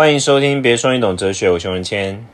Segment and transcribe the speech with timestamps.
[0.00, 2.26] 欢迎收听《别说你懂哲学》，我熊仁谦。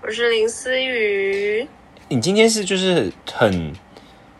[0.00, 1.66] 我是林思雨。
[2.06, 3.72] 你今天是就是很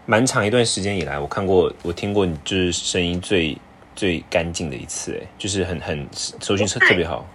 [0.06, 3.58] 蛮长一段时间以来，我看过我听过你就是声音最
[3.96, 7.27] 最干净的一次，哎，就是很很收讯特特别好。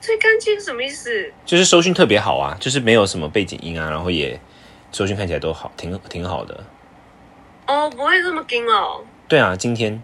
[0.00, 1.32] 最干净什么意思？
[1.44, 4.40] 就是收讯特别好啊，就是没有什么背景音啊，然后也
[4.92, 6.62] 收讯看起来都好，挺挺好的。
[7.66, 9.04] 哦，不会这么惊哦。
[9.26, 10.00] 对啊，今天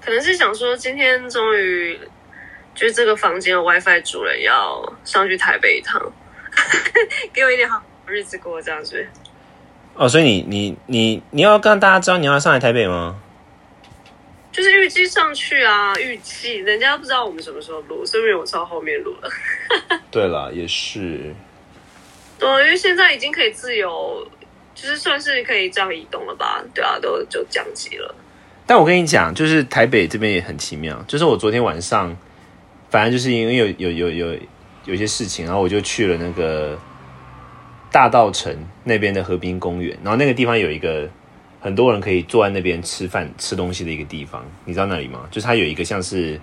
[0.00, 1.98] 可能是想说，今天终于
[2.74, 6.00] 就是这个房间的 WiFi 主人要上去台北一趟，
[7.32, 9.06] 给我一点好日子过，这样子。
[9.94, 13.20] 哦，所以你你你你要让大家知道你要上来台北吗？
[14.50, 19.30] 就是预计上去啊，预计人家不知道我们什么时候录，所以我超后面录了。
[20.10, 21.34] 对了，也是。
[22.38, 24.26] 对，因为现在已经可以自由，
[24.74, 26.62] 就是算是可以这样移动了吧？
[26.74, 28.14] 对啊，都就降级了。
[28.66, 31.02] 但我跟你讲，就是台北这边也很奇妙。
[31.08, 32.14] 就是我昨天晚上，
[32.92, 34.38] 反正就是因为有有有有
[34.84, 36.78] 有些事情，然后我就去了那个
[37.90, 41.08] 大道城那边的河滨公园，然后那个地方有一个。
[41.64, 45.20] 很多人可以坐在那边吃饭、吃东西的一个地方，你知道那里吗？
[45.30, 46.40] 就是它有一个像是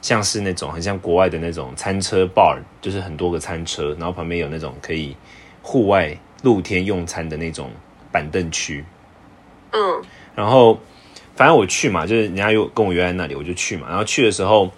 [0.00, 5.14] 像是那种很像国外的那种餐车 bar，就是很多个餐车，然后旁边有那种可以
[5.60, 7.70] 户外露天用餐的那种
[8.10, 8.82] 板凳区。
[9.72, 10.02] 嗯，
[10.34, 10.80] 然后
[11.36, 13.86] 反正我去嘛，就是人家又跟我约在那里，我就去嘛。
[13.90, 14.72] 然后去的时候，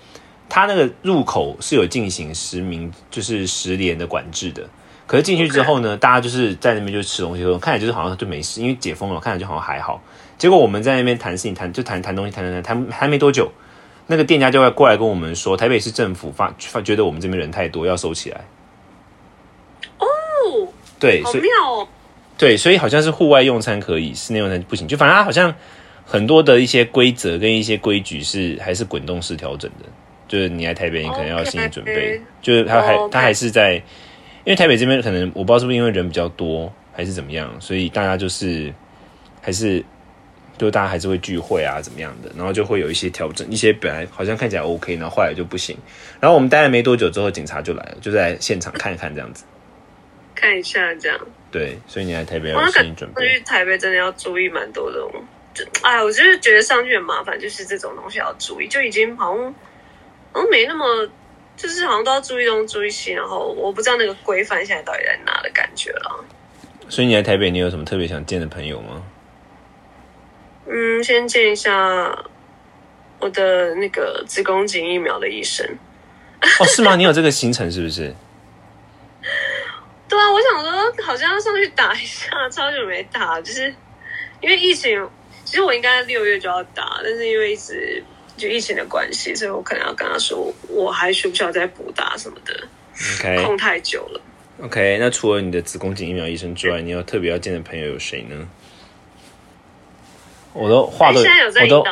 [0.48, 4.68] 他那个入口是有进行实名，就是十连的管制的。
[5.06, 10.02] 可是进去之后呢，大家就是在那边就吃东西，看起来就是好像就没事，因为解封了，看起来就好像还好。
[10.36, 13.52] 结果我们在那边谈事情，谈就谈谈东西，谈谈谈，谈还没多久，
[14.08, 18.44] 那个店家就会过来跟我们说，台北市政府发发觉得我们这边人太多，要收起来。
[19.98, 20.06] 哦，
[20.98, 21.88] 对，好妙哦。
[22.36, 24.86] 对，所以好像是户外用餐可以，室内用餐不行。
[24.88, 25.54] 就反正好像
[26.04, 29.86] 很多的一些规则跟一些规矩是还是滚动式调整的，
[30.28, 33.82] 就是你来台北，你可能要心理准备，就是他还他还是在。
[34.44, 38.72] 因为台北这边可能我不知道是不是因为人比较多还是怎么样，所以大家就是
[39.42, 39.84] 还是
[40.56, 45.76] 就大家还是会聚会啊怎么样的，然后就会有一些调整，一些本来好像看起来 OK，然后后来就不行。
[46.20, 49.44] 然后我们待了没多久之后，警察就来了，就在现场看一看这样子，
[50.36, 51.18] 看一下这样。
[51.50, 53.28] 对，所以你来台北要心理准备。
[53.28, 55.00] 去台北真的要注意蛮多的，
[55.54, 59.52] 就哎，我就是觉得上去很麻烦，就是这种东西要注意，就已经好像
[60.36, 61.08] 好像没那么。
[61.56, 66.22] 就是好像都要注意东注意西，然后我不知道那个规范现在到底在哪的感觉了。
[66.86, 69.02] 所以你来台北，你有什么特别想见的朋友吗？
[70.66, 72.14] 嗯，先见一下
[73.20, 75.66] 我的那个子宫颈疫苗的医生。
[76.60, 76.94] 哦，是吗？
[76.94, 78.14] 你有这个行程是不是？
[80.06, 83.74] 对啊，我想说好像要上去打一下，超久没打，就是
[84.42, 85.08] 因为疫情。
[85.46, 88.04] 其实我应该六月就要打，但是因为一直。
[88.36, 92.68] 就疫情的关系，所以我可能要跟他说，我还需不需要再补打什么的
[93.18, 94.20] ？OK，空太久了。
[94.62, 98.48] OK，那除了你的子宫颈疫苗医生之外，你有特别要见的朋友有谁呢？
[100.52, 101.84] 我都话都，我都，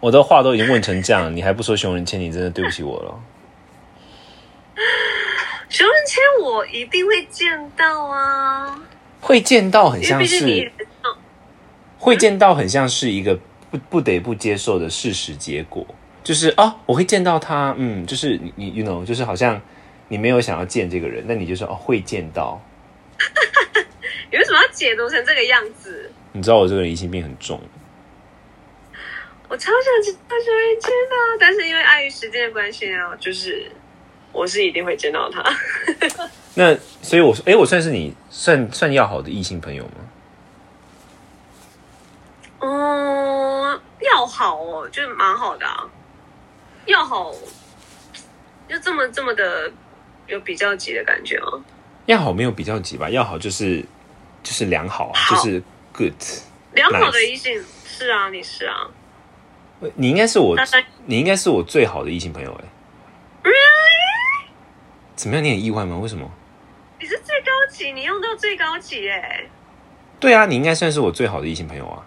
[0.00, 3.18] 我的话都已经问成这样，你还不说熊仁谦，你真的对不起我了。
[5.70, 8.78] 熊仁谦，我一定会见到啊！
[9.20, 10.72] 会见到，很像是，
[11.98, 13.38] 会见到，很像是一个。
[13.70, 15.86] 不不得不接受的事实结果，
[16.24, 19.60] 就是啊，我会见到他，嗯，就是你你 you know，就是好像
[20.08, 22.60] 你没有想要见这个人，那你就说哦会见到。
[24.32, 26.10] 你为什么要解读成这个样子？
[26.32, 27.60] 你知道我这个人疑心病很重。
[29.48, 33.70] 我超想见到熊仁谦的，但是因为碍于时间的关系啊，就是
[34.32, 35.42] 我是一定会见到他。
[36.54, 40.09] 那所以我说，哎，我算是你算算要好的异性朋友吗？
[42.60, 45.88] 嗯，要好哦，就蛮好的啊。
[46.86, 47.32] 要好，
[48.68, 49.70] 就这么这么的
[50.26, 51.62] 有比较级的感觉哦？
[52.06, 53.08] 要好没有比较级吧？
[53.10, 53.84] 要好就是
[54.42, 55.62] 就是良好啊，就是
[55.92, 56.12] good。
[56.72, 58.88] 良好的异性是啊，你是啊。
[59.94, 60.54] 你应该是我，
[61.06, 62.64] 你应该是我最好的异性朋友哎。
[63.44, 64.50] Really？
[65.16, 65.44] 怎么样？
[65.44, 65.96] 你很意外吗？
[65.96, 66.30] 为什么？
[66.98, 69.46] 你是最高级，你用到最高级哎。
[70.18, 72.04] 对啊，你应该算是我最好的异性朋友啊。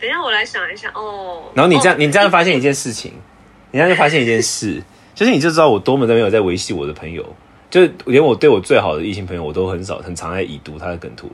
[0.00, 1.50] 等一下，我来想一下哦。
[1.54, 3.12] 然后你这样，你这样发现一件事情，
[3.70, 4.82] 你这样就发现一件事，
[5.14, 7.36] 就是你就知道我多么的没有在维系我的朋友，
[7.68, 11.32] 就连我对我最好的异性朋友，我都很少很常在已读他的梗图了。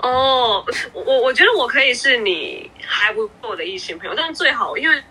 [0.00, 5.02] 哦，我我觉得我可以是你还不错的异性朋友，但最好，因为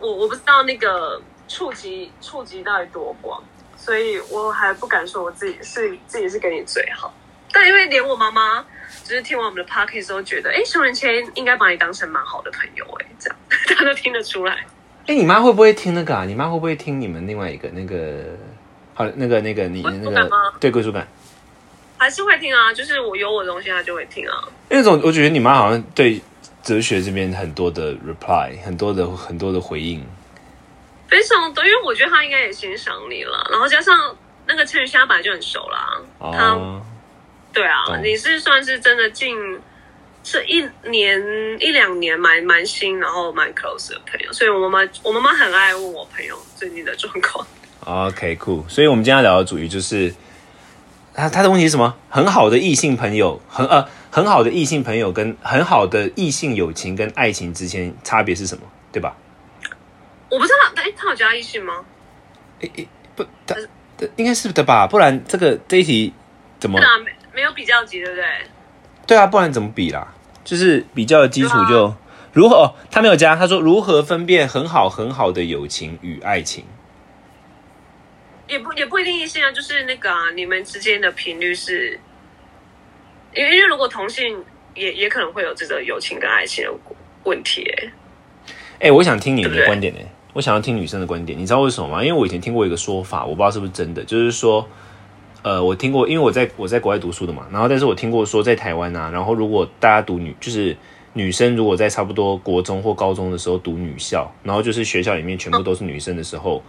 [0.00, 3.40] 我我不知道那个触及触及到底多广，
[3.76, 7.14] 所以我还不敢说我自己是自己是跟你最好。
[7.60, 8.64] 但因为连我妈妈。
[9.04, 13.36] 就是听完我们的 podcast 都觉得，哎，熊仁谦应该把你当成蛮好的朋友，哎，这样
[13.76, 14.64] 他都听得出来。
[15.06, 16.24] 哎、你妈会不会听那个啊？
[16.24, 18.36] 你妈会不会听你们另外一个那个
[18.94, 20.30] 好那个那个你那个
[20.60, 21.08] 对归属感？
[21.98, 24.44] 还是会听啊，就是我有我的东西，她就会听啊。
[24.68, 26.20] 那种我觉得你妈好像对
[26.62, 30.06] 哲学这边很多的 reply，很多的很多的回应。
[31.08, 34.16] 非常多，因为我觉得她应该也欣赏你了，然后加上
[34.46, 36.80] 那个陈宇虾本来就很熟啦，他哦，
[37.52, 39.36] 对啊，懂你是算是真的近
[40.22, 41.20] 这一年
[41.58, 47.46] 一两年蛮蛮新，然后蛮 close 的朋友，所以我妈妈我妈妈很爱问我朋友最近的状况。
[47.84, 48.64] OK，酷。
[48.68, 50.14] 所以我们今天要聊的主题就是，
[51.14, 51.96] 他他的问题是什么？
[52.08, 58.64] 很好的异性朋友，很呃很好的异性朋友跟很好的异性友情跟爱情之间差别是什么？
[58.92, 59.16] 对吧？
[60.28, 61.84] 我不知道，哎，他有加异性吗？
[62.60, 63.56] 诶诶，不，他
[63.98, 64.86] 他应该是的吧？
[64.86, 66.12] 不然这个这一题
[66.60, 66.86] 怎么对？
[66.86, 66.90] 啊，
[67.34, 68.24] 没没有比较级，对不对？
[69.06, 70.14] 对啊，不然怎么比啦？
[70.44, 71.94] 就是比较的基础就、
[72.32, 72.74] 如何、哦？
[72.90, 76.64] 他没有加，他说如何分辨很好很好的友情与爱情？
[78.46, 81.98] 也不也不一定异性啊，就是那个啊，你们之间的频率是，
[83.34, 84.44] 因为因为如果同性
[84.74, 86.72] 也也可能会有这个友情跟爱情的
[87.24, 87.92] 问题、哎，
[88.80, 90.00] 哎、我想听你的观点呢、
[90.32, 92.04] 我想要听女生的观点，你知道为什么吗？
[92.04, 94.68] 因为我以前听过一个说法，我不知道是不是真的，就是说，
[95.42, 100.76] 呃，我听过，因为我在我在国外读书的嘛，然后但是我听过说，在台湾啊，然后如果大家读女，就是
[101.14, 106.62] 女生如果在差不多国中或高中的时候读女校，然后就是学校里面全部都是女生的时候，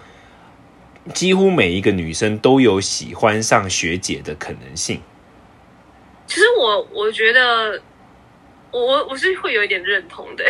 [1.14, 5.02] 几乎每一个女生都有喜欢上学姐的可能性。
[6.28, 7.82] 其实我我觉得
[8.72, 10.46] 我我我是会有一点认同的、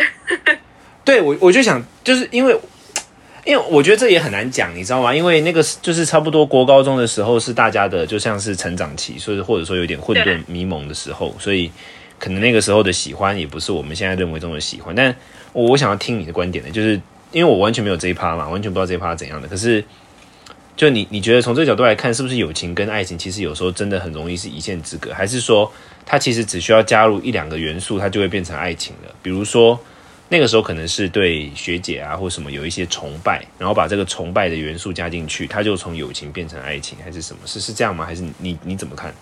[1.04, 2.56] 对我，我就想，就是因为，
[3.44, 5.12] 因为我觉得这也很难讲，你知道吗？
[5.12, 11.68] 因为那个就是差不多国高中的时候是大家的就像是成长期，所以或者说有点混沌迷蒙的时候，所以
[12.20, 14.94] 可能那个时候的喜欢也不是我们现在认为中的喜欢。
[14.94, 15.12] 但
[15.52, 17.00] 我我想要听你的观点呢，就是
[17.32, 19.48] 因为我完全没有这一趴嘛，完全不知道这一趴怎样的。
[19.48, 19.84] 可是，
[20.76, 25.12] 就你你觉得从这个角度来看，是不是友情跟爱情其实有时候真的很容易是一线之隔？
[25.12, 25.68] 还是说
[26.06, 29.12] 它其实只需要加入一两个元素，它就会变成爱情了？
[29.20, 29.76] 比如说。
[30.32, 37.46] 那个时候可能是对学姐啊或什么有一些崇拜，然后把这个崇拜的元素加进去，它就从友情变成爱情，还是什么？
[37.46, 38.06] 是是这样吗？
[38.06, 39.14] 还是你你你怎么看？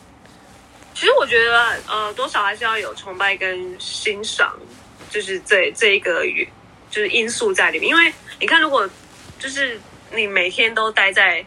[0.94, 4.56] 其实我觉得呃，多少还是要有崇拜跟欣赏，
[5.10, 6.22] 就是这这一个
[6.92, 7.88] 就是因素在里面。
[7.88, 8.88] 因为你看，如果
[9.36, 9.80] 就是
[10.14, 11.44] 你每天都待在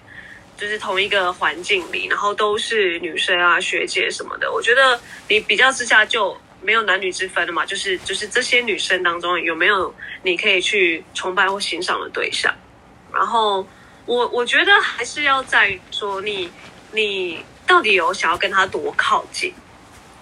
[0.57, 5.00] 就是同一个环境里，然后都是女生啊、学姐什么的，我觉得
[5.30, 7.65] 你比较之下就没有男女之分的嘛。
[7.65, 9.94] 就是就是这些女生当中有没有
[10.24, 12.54] 你可以去崇拜或欣赏的对象？
[13.13, 13.68] 然后
[14.06, 16.50] 我我觉得还是要在于说你
[16.92, 19.54] 你到底有想要跟他多靠近，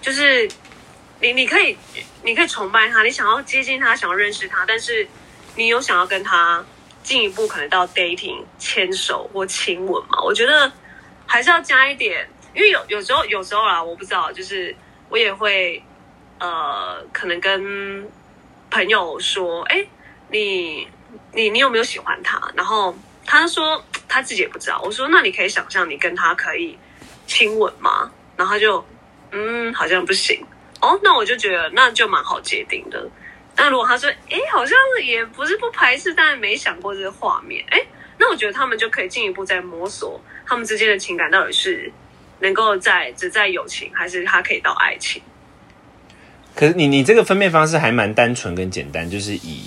[0.00, 0.48] 就是
[1.20, 1.76] 你你可以
[2.22, 5.06] 你可以崇拜他，你想要接近他，想要认识他，但是
[5.56, 6.64] 你有想要跟他
[7.02, 10.22] 进一步可能到 dating 牵手或亲吻嘛？
[10.22, 10.70] 我觉得
[11.26, 14.74] 还是要加一点，因为有有时候有时候啦，我不知道，就是
[15.08, 15.82] 我也会
[16.42, 18.04] 呃，可能跟
[18.68, 19.86] 朋友说，哎，
[20.28, 20.88] 你
[21.32, 22.50] 你你有没有喜欢他？
[22.56, 22.92] 然后
[23.24, 24.82] 他说他自己也不知道。
[24.84, 26.76] 我说那你可以想象你跟他可以
[27.28, 28.10] 亲吻吗？
[28.36, 28.84] 然后他就
[29.30, 30.44] 嗯，好像不行。
[30.80, 33.08] 哦，那我就觉得那就蛮好界定的。
[33.56, 37.80] 那如果他说，哎，好像也不是不排斥，但没想过这个画面，哎，
[38.18, 41.92] 那我觉得他们就可以进一步再摸索他们之间的情感到底是
[42.40, 45.22] 能够在只在友情，还是他可以到爱情。
[46.54, 49.62] 可是你你这个分辨方式还蛮单纯跟简单，就是以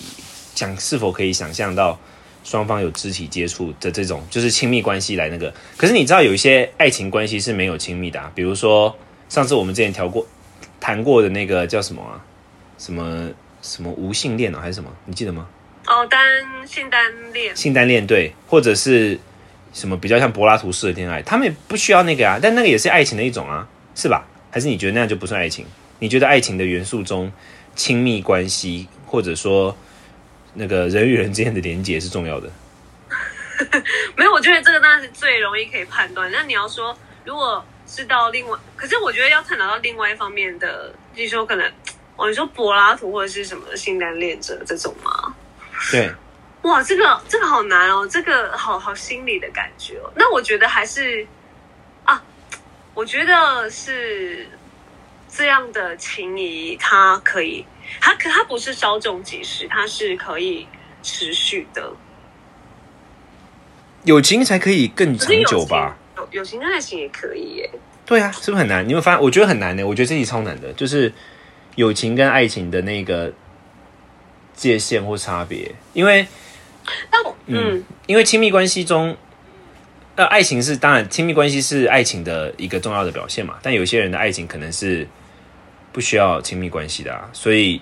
[0.54, 2.00] 想是否可以想象到
[2.44, 5.54] 双方有肢体接触的这种就是亲密关系来那个。
[5.76, 8.96] 可是你知道有一些爱情关系是没有亲密的、啊，比如说
[9.30, 10.26] 上次我们之前调过
[10.80, 12.24] 谈过的那个叫什么啊？
[12.78, 13.30] 什么
[13.62, 14.90] 什么无性恋哦，还是什么？
[15.06, 15.48] 你记得吗？
[15.88, 16.20] 哦，单
[16.68, 17.02] 性单
[17.34, 19.20] 恋，性单恋对，或者是
[19.74, 24.28] 什么比较像柏拉图式的恋爱，他们也不需要那个啊，但那个也是爱情的一种啊，是吧？
[24.52, 25.66] 还是你觉得那样就不算爱情？
[26.00, 27.32] 你觉得爱情的元素中，
[27.76, 29.76] 亲密关系或者说
[30.54, 32.50] 那个人与人之间的连接是重要的？
[34.18, 36.30] 没有，我觉得这个当然是最容易可以判断。
[36.32, 41.66] 那你要说，如果是到另外，可是我觉得要探讨到另外一方面的，就是说可能，
[42.18, 45.34] 哦，你说柏拉图或者是什么性单恋者这种吗？
[45.92, 46.12] 对，
[46.64, 50.12] 哇，这个这个好难哦，这个好好心理的感觉哦。
[50.16, 51.26] 那我觉得还是
[52.04, 52.22] 啊，
[52.94, 54.48] 我觉得是
[55.36, 57.66] 这样的情谊，它可以，
[58.00, 60.66] 它可它不是稍纵即逝，它是可以
[61.04, 61.92] 持续的。
[64.06, 65.98] 友情才可以更长久吧？？
[66.16, 67.70] 友友情跟爱情也可以耶。
[68.06, 68.86] 对啊，是不是很难？
[68.86, 69.22] 你有没有发现？
[69.22, 69.84] 我觉得很难呢。
[69.84, 71.12] 我觉得这题超难的，就是
[71.76, 73.34] 友情跟爱情的那个
[74.54, 75.74] 界限或差别。
[75.94, 76.26] 因为
[77.48, 79.18] 嗯，因为亲密关系中，
[80.16, 83.58] 呃，爱情是当然，亲密关系是爱情的一个重要的表现嘛。
[83.62, 85.08] 但有些人的爱情可能是
[85.96, 87.82] 不需要亲密关系的啊，所以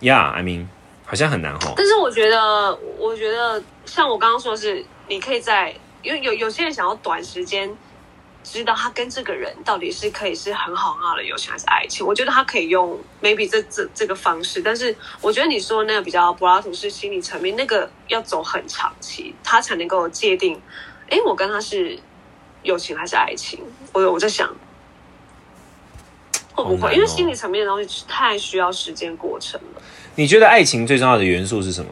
[0.00, 0.66] ，Yeah，I mean，
[1.04, 1.74] 好像很难哦。
[1.76, 5.72] 但是我觉得，我觉得像我刚刚说的是，你可以在，
[6.02, 7.72] 因为有有些人想要短时间
[8.42, 12.04] 知道他跟这个人到底是可以是很好很好的友情还是爱情。
[12.04, 20.60] 我觉得他可以用 maybe 这这这个方式，但是我觉得你说那个比较柏拉图式心理层面，那个要走很长期，他才能够界定，
[21.08, 21.96] 哎，我跟他是
[22.64, 23.60] 友情还是爱情？
[23.92, 24.52] 我我在想。
[26.64, 26.90] 会不会？
[26.90, 29.82] 哦因为心理层面的东西太需要时间过程了。
[30.14, 31.90] 你觉得爱情最重要的元素是什么？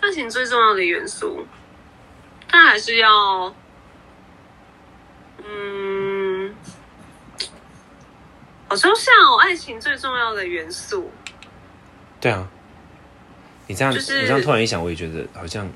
[0.00, 1.46] 爱情最重要的元素，
[2.50, 3.54] 但还是要，
[5.38, 6.52] 嗯，
[8.66, 9.38] 好抽象哦。
[9.40, 11.08] 爱情最重要的元素，
[12.20, 12.48] 对啊，
[13.68, 15.70] 你这样、就是你这样突然一想，我也觉得好像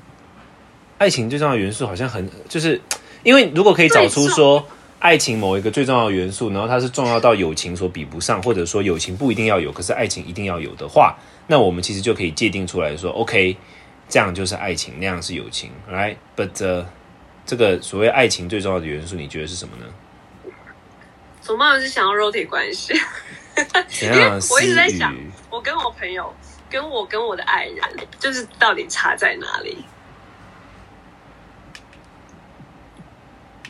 [0.97, 2.81] 爱情最重要的元素好像很就是，
[3.23, 4.67] 因为如果可以找出说
[4.99, 13.55] 爱情某一个最重要的元素，然后它是重要到友情所比不上，或者说友情不一定要有，可是爱情一定要有的话，那我们其实就可以界定出来说，OK，
[14.09, 16.85] 这样就是爱情，那样是友情，right？But、uh,
[17.45, 19.85] 这个所谓爱情最重要的元素，你觉得是什么呢？
[21.41, 22.93] 总办是想要肉体关系。
[24.01, 25.15] 因为我一直在想？
[25.49, 26.33] 我跟我朋友，
[26.69, 27.79] 跟我跟我的爱人，
[28.19, 29.77] 就是到底差在哪里？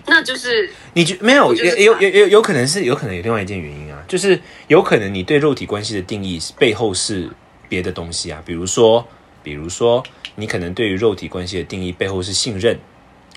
[0.08, 7.30] 那就是你觉没有有有有有可能是有可能有另外一件原因啊，就是有可能你对肉体关系的定义背后是
[7.68, 9.06] 别的东西啊，比如说
[9.44, 10.02] 比如说
[10.36, 12.80] 你可能对于肉体关系的定义背后是信任，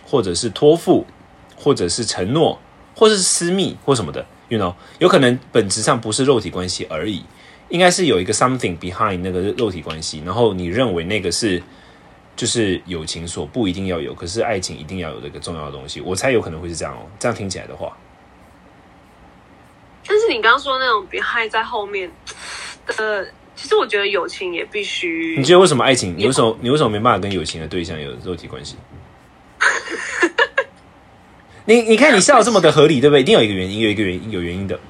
[0.05, 1.05] 或者是托付，
[1.57, 2.61] 或者是承诺，
[2.95, 7.25] 或者是私密或什么的，you know，有可能本质上不是肉体关系而已，
[7.69, 11.61] 应该是有一个 something behind 那个肉体关系，然后你认为那个是。
[12.41, 17.05] 就是友情所不一定要有，可是爱情一定要有的一个重要的东西，我猜有可能会是这样哦。
[17.19, 17.95] 这样听起来的话，
[20.07, 22.11] 但是你刚刚说那种 behind 在后面
[22.97, 23.23] 呃，
[23.55, 26.17] 其实我觉得友情也必须你觉得为什么爱情？
[26.17, 28.77] 你为什么你为什么没办法跟友情的对象有肉体关系？
[31.67, 33.21] 你你看你笑得这么的合理，对不对？
[33.21, 34.81] 一定有一个原因，有一个原因，有原因的。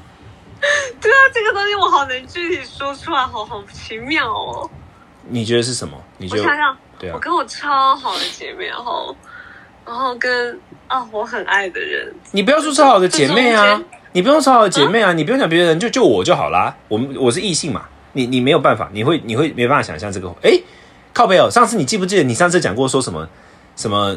[1.01, 4.71] 对啊，这个东西我好能具体说出来，好好奇妙哦。
[5.29, 6.01] 你觉得是什么？
[6.17, 7.19] 你觉得我想想，对啊我？
[7.19, 9.17] 跟我超好的姐妹，然后
[9.85, 16.77] 然后跟啊我很爱的人，你不要说超好的姐妹这啊，你不用超好的姐妹啊，你不用讲别人，就就我就好啦。
[16.87, 20.29] 我们我是异性嘛，你你没有办法，你会你会没办法想象这个。
[20.43, 20.61] 哎，
[21.15, 23.29] 靠背哦，上次你记不记得你上次讲过说什么
[23.77, 24.17] 什么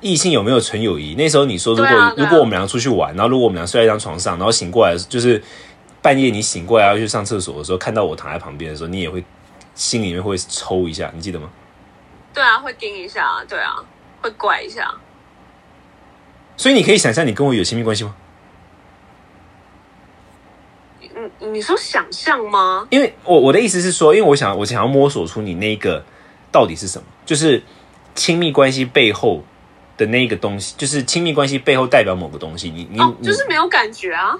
[0.00, 1.14] 异性有没有纯友谊？
[1.14, 5.42] 那时候你说如果、啊啊如果我们俩出去玩，然后如果我们俩睡在一张床上，然后醒过来就是
[6.02, 9.22] 半夜你醒过来要去上厕所的时候，看到我躺在旁边的时候，你也会
[9.74, 11.48] 心里面会抽一下，你记得吗？
[12.32, 13.74] 对啊，会盯一下，对啊，
[14.22, 14.92] 会怪一下。
[16.56, 18.14] 所以你可以想象你跟我有亲密关系吗？
[21.38, 22.86] 你，你说想象吗？
[22.90, 26.04] 因为我我的意思是说，因为我想我想要摸索出你那个
[26.52, 27.62] 到底是什么，就是
[28.14, 29.42] 亲密关系背后
[29.96, 32.70] 的那个东西，就是亲密关系背后代表某个东西。
[32.70, 34.38] 你你、哦，就是没有感觉啊。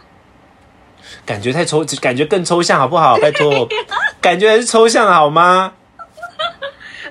[1.24, 3.16] 感觉太抽，感觉更抽象好不好？
[3.16, 3.66] 拜托，
[4.20, 5.72] 感觉还是抽象好吗？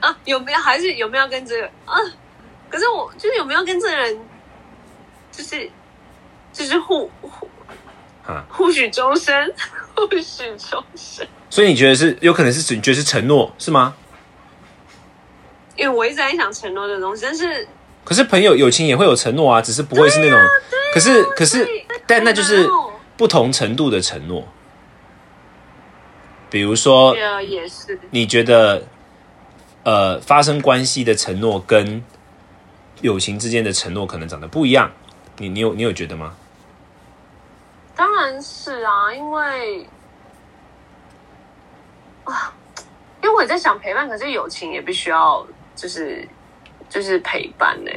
[0.02, 1.96] 啊，有没有还是有没有跟这个啊？
[2.70, 4.20] 可是我就是有没有跟这个人，
[5.32, 5.70] 就是
[6.54, 7.50] 就是互互
[8.26, 9.54] 啊，互许终身，
[9.96, 11.28] 互许终身。
[11.50, 13.96] 所以你觉得是有可能是你觉得是承诺是吗？
[15.76, 17.68] 因为我一直在想承诺这个东西，但是
[18.04, 20.40] 可是朋友友情也会有承诺啊，只是不会是那种。
[20.94, 21.68] 可是可是，
[22.06, 22.68] 但那就是
[23.16, 24.48] 不同程度的承诺。
[26.50, 27.16] 比如说。
[28.12, 28.84] 你觉得，
[29.90, 32.04] 呃，发生关系的承诺跟
[33.02, 34.92] 友情之间的承诺可能长得不一样，
[35.38, 36.36] 你你有你有觉得吗？
[37.96, 39.88] 当然是啊，因为
[42.24, 42.54] 啊，
[43.24, 45.44] 因为我也在想陪伴，可是友情也必须要
[45.76, 46.28] 就是
[46.88, 47.90] 就是陪伴呢、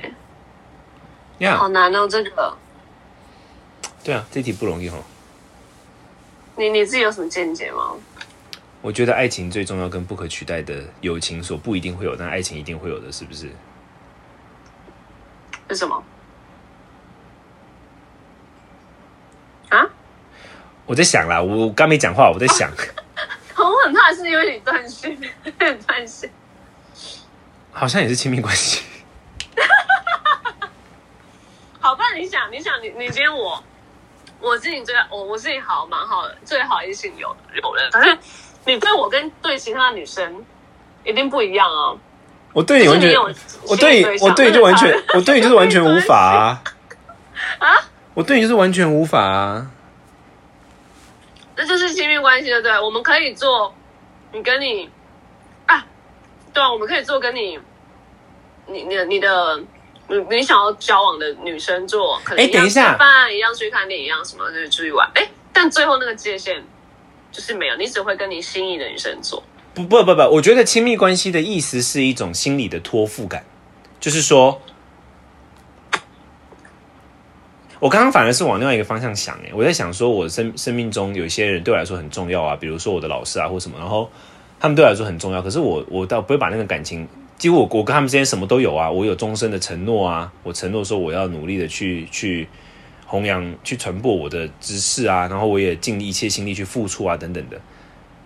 [1.41, 2.57] 呀、好难哦，这个。
[4.03, 4.95] 对啊，这题不容易哦。
[6.57, 7.93] 你你自己有什么见解吗？
[8.83, 13.49] 我觉得爱情最重要跟不可取代的友情所不一定会有，但爱情一定会有的，是不是？
[15.71, 16.03] 是什么？
[19.71, 19.87] 啊？
[20.85, 22.69] 我在想啦，我我刚没讲话，我在想，
[23.57, 25.17] 我很怕是因为你断线，
[25.87, 26.29] 断线。
[27.71, 28.85] 好像也是亲密关系。
[31.81, 33.63] 好，不然你想，你想，你你今天我，
[34.41, 38.19] 我自己最我我自己好蛮好的，最好也是有有人，可是
[38.67, 40.45] 你对我跟对其他女生
[41.05, 41.97] 一定不一样啊。
[42.53, 43.15] 我对你完全
[43.67, 46.63] 我对你我对你就完全， 我对你就是完全无法啊！
[47.59, 47.77] 啊，
[48.13, 49.71] 我对你就是完全无法啊！
[51.57, 52.79] 那就是亲密关系，对不对？
[52.79, 53.75] 我们可以做，
[54.33, 54.91] 你跟你
[55.67, 55.83] 啊，
[56.53, 57.59] 对啊，我们可以做跟你，
[58.67, 59.59] 你你你的
[60.09, 66.63] 你你想要交往的女生做，可能一下样吃饭，一样去看电影，一样什么就是出去玩，哎，但最后那个界限
[67.33, 69.43] 就是没有，你只会跟你心仪的女生做。
[69.75, 73.43] 不不不不，我觉得亲密关系的意思是一种心理的托付感，
[73.99, 74.61] 就是说，
[77.81, 84.11] 我刚刚反而是往另外一个方向想，哎，我在想说，我生生命中有一些人对我来说很重要啊，比如说我的老师啊或什么，然后
[84.61, 87.09] 他们对我来说很重要，可是我我倒不会把那个感情，
[87.39, 92.47] 几乎我我跟他们之间什么都有啊，我有终身的承诺啊，我承诺说我要努力的去去
[93.13, 97.61] 弘扬、去传播我的知识啊，然后我也尽一切心力去付出啊，等等的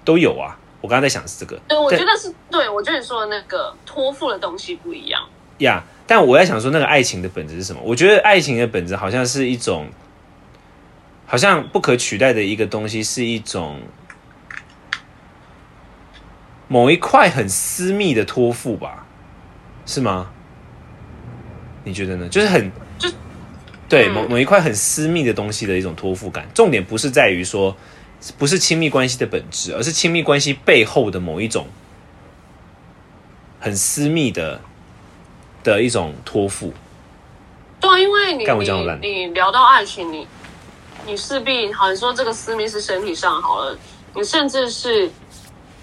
[0.05, 0.57] 都有啊。
[0.81, 5.21] 我刚刚在想是这个，对，我觉得是对，我觉得你说的那个托付的东西不一样。
[5.59, 7.81] 呀但我在想说，那个爱情的本质是什么？
[7.83, 9.89] 我觉得爱情的本质好像是一种，
[11.27, 13.81] 好像不可取代的一个东西，是一种
[16.69, 19.05] 某一块很私密的托付吧？
[19.85, 20.31] 是吗？
[21.83, 22.29] 你觉得呢？
[22.29, 22.77] 就是很就
[23.89, 26.49] 对嗯某某一块很私密的东西的一种托付感。
[26.55, 27.77] 重点不是在于说，
[28.37, 31.67] 不是亲密关系的本质，而是亲密关系背后的某一种
[33.61, 34.61] 很私密的
[35.63, 36.73] 的一种托付。
[37.81, 38.45] 对啊，因为你
[39.01, 40.27] 你聊到爱情，你
[41.07, 43.79] 你势必好像说这个私密是身体上好了，
[44.15, 45.11] 你甚至是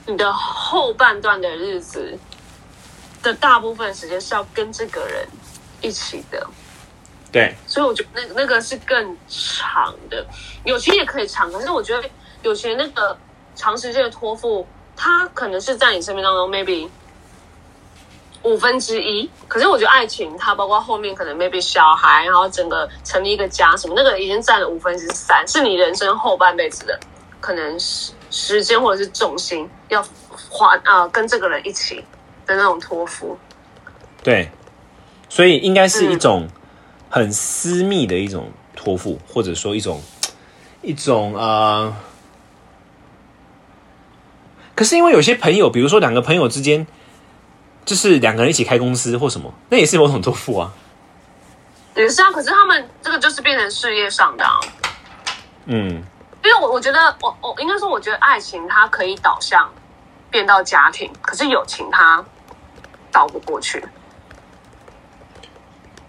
[0.07, 2.17] 你的后半段的日子
[3.22, 5.25] 的大部分时间是要跟这个人
[5.81, 6.45] 一起的，
[7.33, 10.23] 对，所以我觉得那那个是更长的，
[10.65, 12.07] 友情也可以长，可是我觉得
[12.43, 13.17] 友情那个
[13.55, 16.87] 长时间的托付，它可能是在你生命当中 maybe
[18.43, 26.99] 五分之一，可是我觉得爱情它包括后面可能 maybe 小孩，然后整个成立一个家什么，那个已经占了五分之三，是你人生后半辈子的
[27.41, 30.05] 可能时时间或者是重心要
[30.49, 31.95] 花啊、跟这个人一起
[32.45, 33.36] 的那种托付。
[34.21, 34.51] 对，
[35.29, 36.47] 所以应该是一种
[37.13, 40.02] 很私密的一种托付，或者说一种
[40.82, 41.95] 一种呃。
[44.73, 46.88] 可是因为有些朋友，比如说两个朋友之间，
[47.86, 50.73] 就是两个人一起开公司或什么，那也是某种托付啊。
[51.95, 54.60] 也是啊，可是他们这个就是变成事业上的、啊。
[55.65, 56.04] 嗯，
[56.43, 59.71] 因为我我觉得我我应该说，我觉得爱情它可以导向
[60.32, 62.26] 变到家庭，可是友情它
[63.12, 63.86] 倒不过去。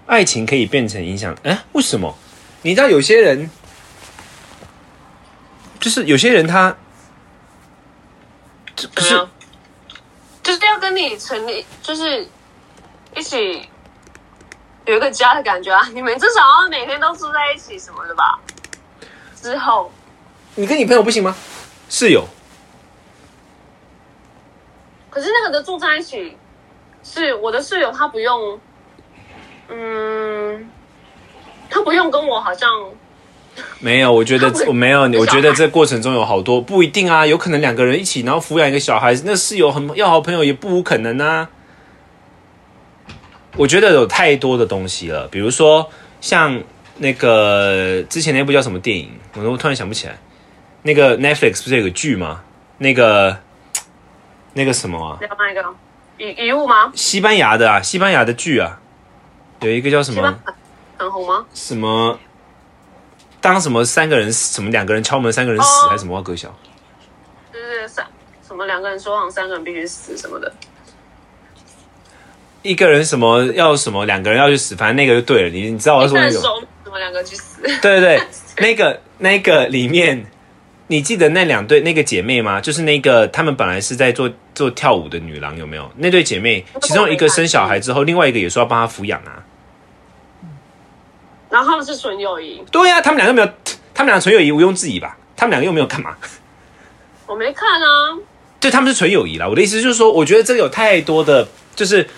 [0.07, 2.17] 爱情可以变成影响，哎，为什么？
[2.63, 3.51] 你知道有些人，
[5.81, 6.77] 就是有些人他，
[8.77, 9.29] 这可是？
[10.43, 12.29] 就是要跟你成立，就是
[13.17, 13.67] 一起
[14.85, 15.89] 有一个家的感觉啊！
[15.95, 18.39] 你们至少要每天都住在一起什么的吧？
[19.41, 19.91] 之后
[20.55, 21.35] 你跟你朋友不行吗？
[21.89, 22.27] 室友，
[25.09, 26.37] 可是那个的住在一起，
[27.03, 28.61] 是我的室友，他不用，
[29.69, 30.69] 嗯，
[31.71, 32.69] 他不用跟我好像
[33.79, 41.49] 没有，我觉得我没有，我觉得这过程中有好多不一定啊，有可能两个人一起，然后抚养一个小孩子，那室友很要好朋友也不无可能啊。
[43.57, 45.89] 我觉得有太多的东西了，比如说
[46.21, 46.61] 像
[46.97, 50.19] 那个之前那部叫什么电影，我都突然想不起来。
[50.83, 52.43] 那个 Netflix 不是有个剧吗？
[52.79, 53.39] 那个
[54.55, 55.75] 那个什么啊，聊那个
[56.19, 56.93] 遗遗物吗？
[56.95, 58.81] 西班牙的啊，西班牙的剧啊，
[59.65, 60.39] 有一个叫什么
[60.97, 61.45] 很红吗？
[61.55, 62.19] 什么，
[63.41, 66.55] 当什么三个人什么两个人敲门，三个人死、哦还是什么话歌小？
[67.53, 68.07] 就是三
[68.47, 70.53] 什么两个人说谎，三个人必须死什么的。
[72.63, 75.49] 一个人什么要什么，两个人要去死，反正那个就对了。
[75.51, 76.41] 你你知道我说那种？
[76.83, 77.61] 什么两个去死？
[77.63, 78.21] 对对对，
[78.59, 80.25] 那个那个里面，
[80.87, 82.61] 你记得那两对那个姐妹吗？
[82.63, 85.91] 就是那个她们本来是在做做跳舞的女郎，有没有？
[85.97, 89.44] 那对姐妹，其中一个生小孩之后，另外一个也说要帮她抚养啊。
[91.55, 93.47] 然后他们是纯友谊，对呀、他们两个没有，
[93.95, 95.17] 他们两个纯友谊毋庸置疑吧？
[95.37, 96.17] 他们两个又没有干嘛？
[97.29, 98.19] 我没看啊。
[98.59, 99.47] 对，他们是纯友谊啦。
[99.47, 102.09] 我的意思就是说，我觉得这个有太多的，就是，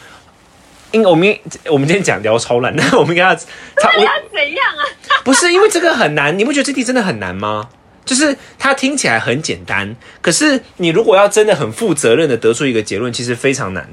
[0.90, 5.20] 因我们我们今天讲聊超烂，那 我们要，他我要怎样啊？
[5.22, 7.68] 不是因为这个很难，你不觉得这题真的很难吗？
[8.06, 13.86] 就是它听起来很简单，可是你如果要真的很负责任的得出一个结论，其实非常难。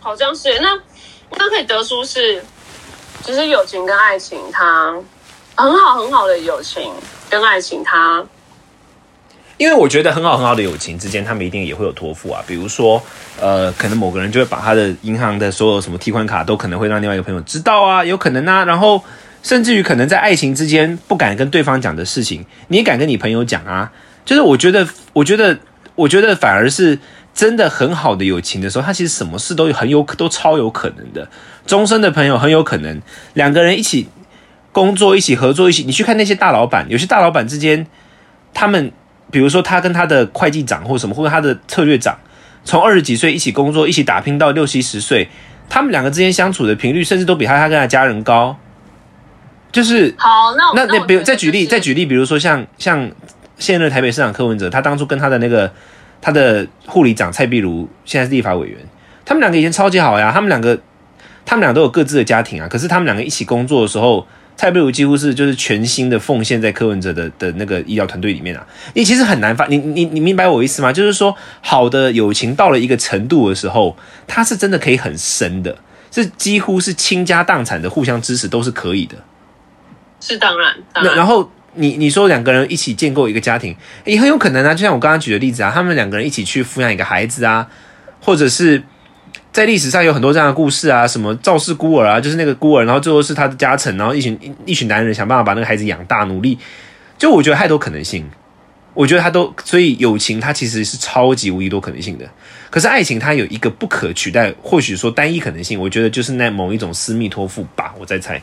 [0.00, 0.78] 好像是那
[1.30, 2.44] 那可以得出是，
[3.24, 4.94] 其实友情跟爱情它
[5.54, 6.92] 很好很好的友情
[7.30, 8.22] 跟爱情它
[9.56, 12.42] 因为我觉得很好很好的友情之间，他们一定也会有托付啊。
[12.46, 13.00] 比如说，
[13.40, 18.64] 呃，可能某个人就会把他的银行的所有什么提款卡都可能会让另外一个朋友知道啊，有可能啊。
[18.64, 19.02] 然后
[19.42, 23.90] 甚至于可能在爱情之间不敢跟对方讲的事情，你也敢跟你朋友讲啊。
[24.24, 25.56] 就是我觉得，我觉得，
[25.94, 26.98] 我觉得反而是
[27.34, 31.28] 真的很好的友情的时候，他其实什么事都很有都超有可能的。
[31.66, 33.02] 终身的朋友很有可能
[33.34, 34.08] 两个人一起
[34.72, 35.82] 工作、一起合作、一起。
[35.82, 37.86] 你去看那些大老板，有些大老板之间，
[38.54, 38.92] 他们。
[39.30, 42.16] 比如说，他跟他的会计长或什么，或者他的策略长，
[42.62, 45.28] 从二十几岁一起工作，一起打拼到六七十岁，
[45.68, 48.56] 他们两个之间相处的频率，甚至都比他他跟他家人高。
[49.72, 53.10] 就是好，那那那，比如再举例，再举例，比如说像像
[53.58, 55.72] 现任台北市长柯文哲，他当初跟他的那个
[56.24, 58.78] 他的护理长蔡碧如，现在是立法委员，
[59.26, 60.80] 他们两个以前超级好呀，他们两个
[61.44, 64.26] 他们俩都有各自的家庭啊，可是他们两个一起工作的时候。
[64.56, 70.92] 蔡碧如几乎是就是全心的奉献在柯文哲的的那个医疗团队里面啊，你其实很难发，你你你明白我意思吗？
[70.92, 73.96] 就是说，好的友情到了一个程度的时候，
[74.28, 75.76] 它是真的可以很深的，
[76.12, 79.16] 是几乎是倾家荡产的互相支持都是可以的。
[80.20, 87.68] 是当然，那然后你你说两个人一起建构一个家庭，也很有可能啊，就像我刚刚举的例子啊，他们两个人一起去抚养一个孩子啊，
[88.20, 88.82] 或者是。
[89.52, 96.58] 在历史上有很多这样的故事啊，什么赵氏孤儿啊，就是那个孤儿，然后最后是他的家臣，然后一群一群男人想办法把那个孩子养大，努力。
[97.16, 98.28] 就我觉得太多可能性，
[98.94, 102.28] 我觉得他都，所以友情它其实是超级无敌多可能性的。
[102.68, 108.42] 可是爱情它有一个不可取代，或许说单一可能性，我觉得就是那某一种私密托付吧，我在猜。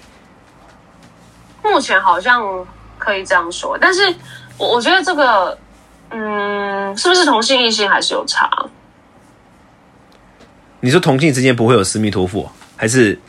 [1.61, 2.41] 目前好像
[3.01, 4.13] 可以这样说，但是
[4.59, 5.57] 我我觉得这个，
[6.11, 8.47] 嗯，是不是同性异性还是有差？
[10.79, 13.19] 你说同性之间不会有私密托付，还是？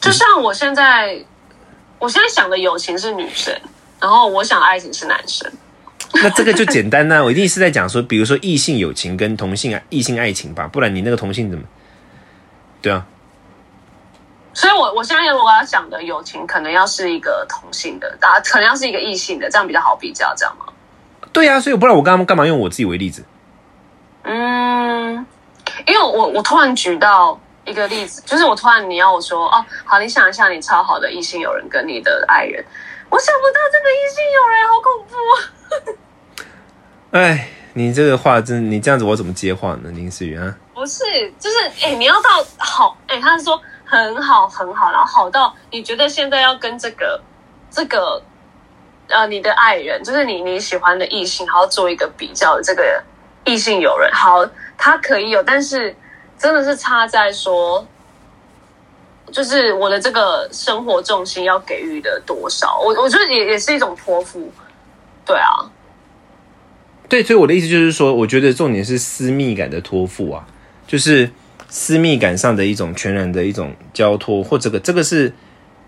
[0.00, 1.24] 就像我现在，
[2.00, 3.56] 我现在想的友情是女生，
[4.00, 5.48] 然后我想爱情是男生。
[6.14, 11.64] 那这个就简单呢，我一定是在讲说，比如说异性友情跟同性异性爱情吧，不然你那个同性怎么？
[12.82, 13.06] 对啊。
[14.54, 20.66] 所以我我相信如果要讲的友情，可能要是一个同性的，大家可能要是一个异性的，这样比较好比较，这样吗？
[21.32, 23.24] 对呀，所以不然我刚刚干嘛用我自己为例子？
[24.24, 25.26] 嗯。
[25.86, 32.62] 因为我我突然举到一个例子，就是我突然你要我说哦，好，你想一下，你超好的异性友人跟你的爱人，
[33.08, 35.16] 我想不到这个异性友人好恐怖。
[37.12, 39.90] 哎，你这个话真，你这样子我怎么接话呢？
[39.92, 41.04] 林思源啊，不是，
[41.38, 43.58] 就是哎，你要到好，哎，他是说
[43.92, 47.20] 很好很好，然后好到你觉得现在要跟这个
[47.70, 48.22] 这个
[49.08, 53.02] 呃你的爱人，就是你你喜欢的异性，然后做一个比较，这个
[53.44, 54.48] 异性友人好。
[54.78, 55.94] 他可以有，但是
[56.36, 57.86] 真的是差在说，
[59.30, 64.50] 就是我的这个生活重心要给予的多少，我我觉得也也是一种托付，
[65.24, 65.70] 对啊，
[67.08, 70.44] 对，所以我的意思就是说，我觉得重点是私密感的托付啊，
[70.88, 71.30] 就是
[71.72, 75.32] 私密感上的一种全然的一种交托，或这个这个是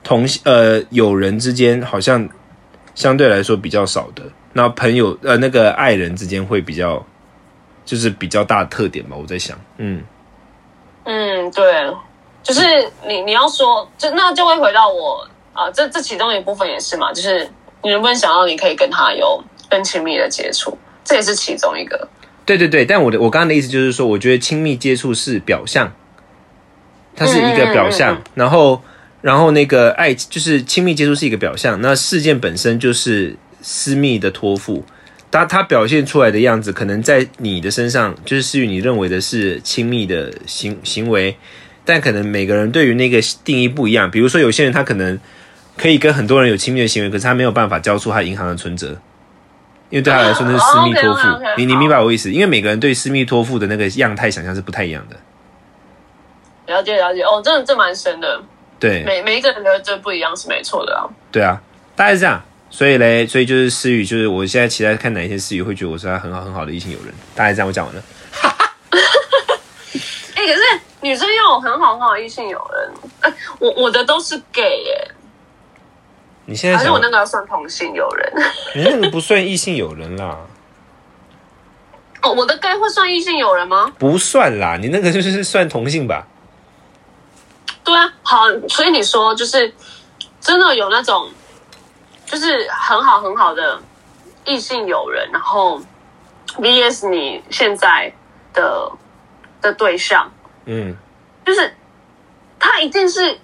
[0.03, 2.27] 同呃友人之间好像
[2.94, 4.23] 相对来说比较少的，
[4.55, 7.05] 那朋友呃那个爱人之间会比较。
[7.87, 10.03] 就是比较大的特点吧，我在想，嗯，
[11.05, 11.94] 嗯，对，
[12.42, 12.62] 就是
[13.07, 17.47] 你你要说，就那就会回到我啊，这这其中一部分也是嘛，就是
[17.83, 22.09] 你能不能想到你可以跟他有更亲密的接触，这也是其中一个。
[22.44, 25.92] 对对对，但我的我刚刚的意思就是说，我觉得亲密接触是表象，
[27.16, 28.83] 它是一个表象，然后
[29.22, 34.85] 然后那个爱就是亲密接触是一个表象，那事件本身就是私密的托付。
[35.30, 41.37] 他他表现出来的样子，可能在你的身上就是施予你认为的是亲密的行行为，
[41.85, 44.09] 但可能每个人对于那个定义不一样。
[44.09, 45.18] 比如说，有些人他可能
[45.76, 48.96] 可以跟很多人有亲密的行为，可是他没有办法交出他银行的存折，
[49.90, 51.29] 因为对他来说那是私密托付。
[51.57, 52.31] 你你明白我意思？
[52.31, 55.16] 因为每个人对私密托付的那个样态想象是不太一样的。
[56.66, 58.42] 了解了解哦，真的这蛮深的。
[58.81, 61.07] 对，每每一个人的这不一样是没错的啊。
[61.31, 61.61] 对啊，
[61.94, 62.42] 大概是这样。
[62.70, 67.14] 所以嘞，所以就是思雨，就是我现在期待看哪一些思雨会觉得我是他很好很好的异性友人。
[67.35, 68.03] 大概这样，我讲完了。
[70.35, 70.61] 哎，可是
[71.01, 75.09] 女生要有很好很好的异性友人，哎，我我的都是 gay 耶。
[76.46, 78.33] 你现在还是我那个要算同性友人？
[78.76, 80.38] 你那个不算异性友人啦。
[82.22, 83.92] 哦，我的 gay 会算异性友人吗？
[83.98, 86.26] 不算啦，你那个就是算同性吧。
[87.83, 89.72] 对啊，好，所以你说就是
[90.40, 91.30] 真的有那种。
[92.26, 93.78] 就是很好很好的
[94.46, 95.78] 异性友人，然后
[96.57, 98.11] VS 你现在
[98.54, 98.90] 的
[99.61, 100.28] 的对象，
[100.64, 100.96] 嗯，
[101.44, 101.72] 就是
[102.59, 103.38] 他一定是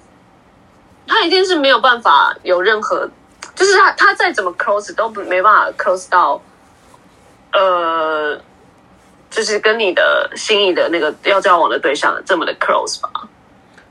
[1.11, 3.11] 他一定是没有办法有任何，
[3.57, 6.40] 就是他他再怎么 close 都没办法 close 到
[7.53, 8.40] 呃，
[9.29, 13.11] 就是跟你的心仪的那个要交往的对象这么的 close 吧。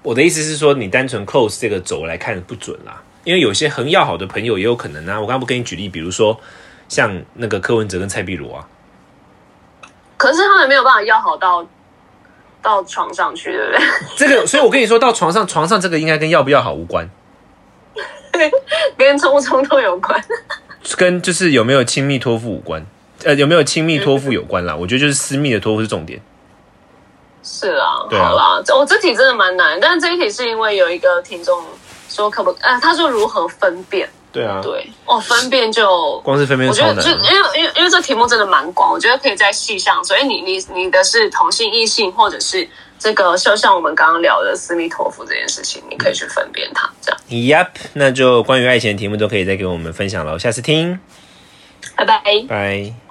[0.02, 5.20] 我的意思是说，你单纯 close 这个轴来看不准啦，因为有些很要好的朋友也有可能啊。
[5.20, 6.40] 我刚刚不跟你举例，比如说
[6.88, 8.66] 像那个柯文哲跟蔡碧如啊，
[10.16, 11.68] 可是他们没有办法要好到
[12.62, 13.86] 到床上去，对不对？
[14.18, 17.10] 这个，所以我跟你说到床上，床上这个应该跟要不要好无关，
[18.98, 20.24] 跟冲不冲突有关。
[20.98, 22.86] 跟就是有没有亲密托付无关，
[23.24, 24.76] 呃，有没有亲密托付有关啦。
[24.76, 26.20] 我觉得就是私密的托付是重点。
[27.44, 31.64] 是啊，对啊好啦，这我这题真的蛮难，但是这一题是因为有一个听众
[32.08, 34.10] 说可不，呃，他说如何分辨？
[34.32, 37.18] 对啊，对，哦，分辨就 光是分辨我觉得就因。
[37.18, 42.68] 为因为因为这题目真的蛮广，我觉得可以在细上，所以你你你的是同性异性，或者是
[43.00, 47.20] 这个就像我们刚刚聊的斯密托夫这件事情，你可以去分辨它，这样。
[47.30, 51.00] Yep，那就关于爱情的题目都可以再给我们分享喽，下次听，
[51.96, 52.22] 拜拜。
[52.48, 53.09] 拜。